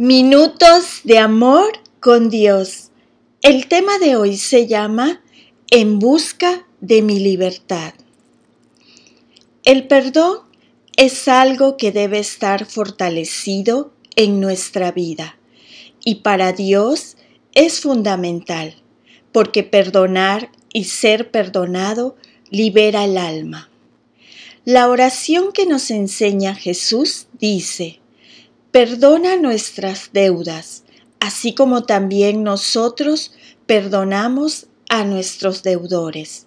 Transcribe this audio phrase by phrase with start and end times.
[0.00, 2.92] Minutos de amor con Dios.
[3.42, 5.20] El tema de hoy se llama
[5.72, 7.94] En busca de mi libertad.
[9.64, 10.38] El perdón
[10.96, 15.36] es algo que debe estar fortalecido en nuestra vida
[16.04, 17.16] y para Dios
[17.56, 18.76] es fundamental
[19.32, 22.14] porque perdonar y ser perdonado
[22.50, 23.68] libera el alma.
[24.64, 27.98] La oración que nos enseña Jesús dice,
[28.70, 30.84] Perdona nuestras deudas,
[31.20, 33.32] así como también nosotros
[33.64, 36.46] perdonamos a nuestros deudores.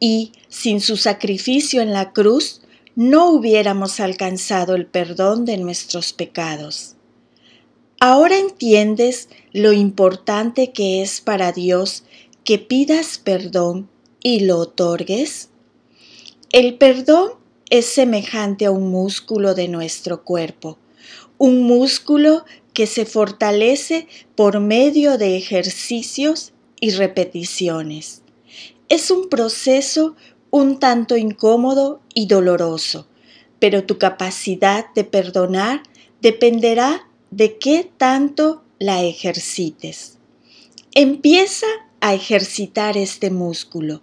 [0.00, 2.62] Y sin su sacrificio en la cruz,
[2.94, 6.94] no hubiéramos alcanzado el perdón de nuestros pecados.
[8.00, 12.04] Ahora entiendes lo importante que es para Dios
[12.44, 13.90] que pidas perdón
[14.22, 15.50] y lo otorgues.
[16.50, 17.32] El perdón
[17.68, 20.78] es semejante a un músculo de nuestro cuerpo
[21.38, 28.22] un músculo que se fortalece por medio de ejercicios y repeticiones.
[28.88, 30.14] Es un proceso
[30.50, 33.06] un tanto incómodo y doloroso,
[33.58, 35.82] pero tu capacidad de perdonar
[36.20, 40.18] dependerá de qué tanto la ejercites.
[40.94, 41.66] Empieza
[42.00, 44.02] a ejercitar este músculo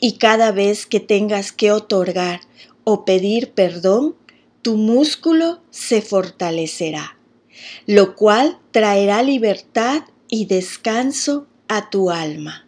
[0.00, 2.40] y cada vez que tengas que otorgar
[2.84, 4.16] o pedir perdón,
[4.62, 7.18] tu músculo se fortalecerá,
[7.86, 12.66] lo cual traerá libertad y descanso a tu alma.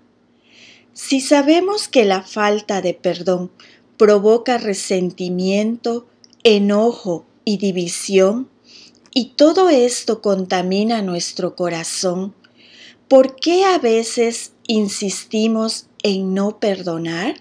[0.92, 3.51] Si sabemos que la falta de perdón
[3.97, 6.06] provoca resentimiento,
[6.42, 8.48] enojo y división,
[9.12, 12.34] y todo esto contamina nuestro corazón,
[13.06, 17.36] ¿por qué a veces insistimos en no perdonar?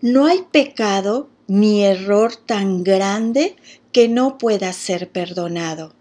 [0.00, 3.56] No hay pecado mi error tan grande
[3.92, 5.94] que no pueda ser perdonado.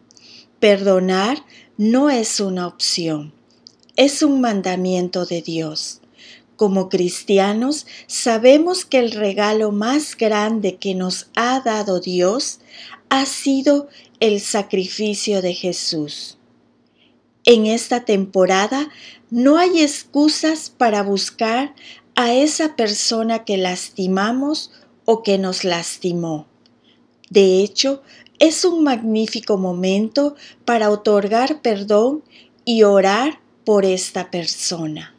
[0.59, 1.45] Perdonar
[1.77, 3.33] no es una opción,
[3.95, 6.01] es un mandamiento de Dios.
[6.55, 12.59] Como cristianos sabemos que el regalo más grande que nos ha dado Dios
[13.09, 13.89] ha sido
[14.19, 16.37] el sacrificio de Jesús.
[17.43, 18.89] En esta temporada
[19.29, 21.75] no hay excusas para buscar
[22.15, 24.71] a esa persona que lastimamos
[25.05, 26.47] o que nos lastimó.
[27.29, 28.01] De hecho,
[28.39, 30.35] es un magnífico momento
[30.65, 32.23] para otorgar perdón
[32.65, 35.15] y orar por esta persona.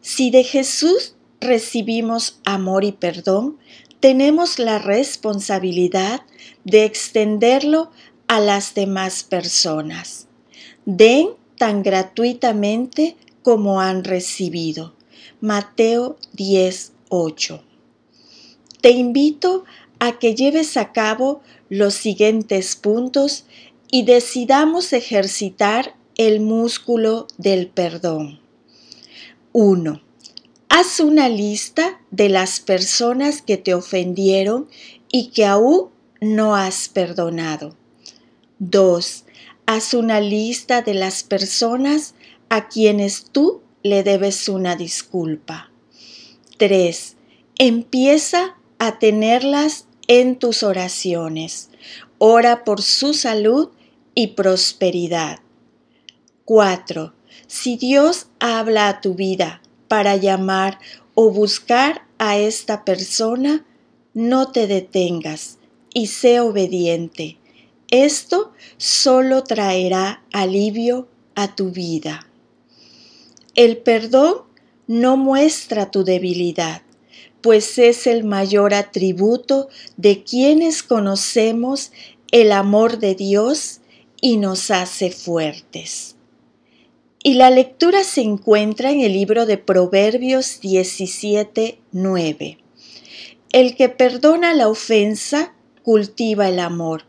[0.00, 3.58] Si de Jesús recibimos amor y perdón,
[4.00, 6.22] tenemos la responsabilidad
[6.64, 7.90] de extenderlo
[8.28, 10.28] a las demás personas.
[10.84, 14.94] Den tan gratuitamente como han recibido.
[15.40, 17.60] Mateo 10:8
[18.80, 19.64] te invito
[19.98, 23.44] a que lleves a cabo los siguientes puntos
[23.90, 28.40] y decidamos ejercitar el músculo del perdón.
[29.52, 30.02] 1.
[30.68, 34.68] Haz una lista de las personas que te ofendieron
[35.10, 35.88] y que aún
[36.20, 37.76] no has perdonado.
[38.58, 39.24] 2.
[39.66, 42.14] Haz una lista de las personas
[42.48, 45.70] a quienes tú le debes una disculpa.
[46.58, 47.16] 3.
[47.58, 51.70] Empieza a tenerlas en tus oraciones.
[52.18, 53.70] Ora por su salud
[54.14, 55.40] y prosperidad.
[56.44, 57.12] 4.
[57.46, 60.78] Si Dios habla a tu vida para llamar
[61.14, 63.64] o buscar a esta persona,
[64.14, 65.58] no te detengas
[65.92, 67.36] y sé obediente.
[67.90, 72.26] Esto solo traerá alivio a tu vida.
[73.54, 74.42] El perdón
[74.86, 76.82] no muestra tu debilidad,
[77.40, 81.92] pues es el mayor atributo de quienes conocemos
[82.32, 83.80] el amor de Dios
[84.20, 86.16] y nos hace fuertes.
[87.22, 92.58] Y la lectura se encuentra en el libro de Proverbios 17, 9.
[93.52, 97.04] El que perdona la ofensa cultiva el amor.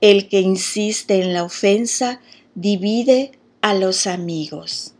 [0.00, 2.20] El que insiste en la ofensa
[2.54, 4.94] divide a los amigos.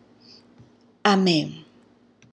[1.02, 1.64] Amén.